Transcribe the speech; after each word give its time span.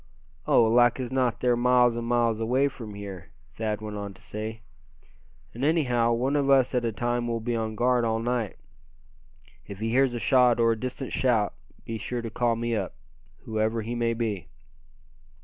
"Oh! 0.47 0.63
like 0.63 0.99
as 0.99 1.11
not 1.11 1.41
they're 1.41 1.55
miles 1.55 1.95
and 1.95 2.07
miles 2.07 2.39
away 2.39 2.69
from 2.69 2.95
here," 2.95 3.29
Thad 3.53 3.81
went 3.81 3.97
on 3.97 4.15
to 4.15 4.21
say. 4.23 4.61
"And 5.53 5.63
anyhow, 5.63 6.11
one 6.13 6.35
of 6.35 6.49
us 6.49 6.73
at 6.73 6.83
a 6.83 6.91
time 6.91 7.27
will 7.27 7.39
be 7.39 7.55
on 7.55 7.75
guard 7.75 8.03
all 8.03 8.17
night. 8.17 8.55
If 9.67 9.79
he 9.79 9.89
hears 9.91 10.15
a 10.15 10.19
shot 10.19 10.59
or 10.59 10.71
a 10.71 10.75
distant 10.75 11.13
shout 11.13 11.53
be 11.85 11.99
sure 11.99 12.23
to 12.23 12.31
call 12.31 12.55
me 12.55 12.75
up, 12.75 12.95
whoever 13.43 13.83
he 13.83 13.93
may 13.93 14.15
be." 14.15 14.47